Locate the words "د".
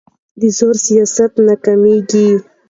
0.39-0.41